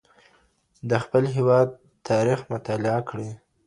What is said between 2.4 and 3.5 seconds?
مطالعه کړئ.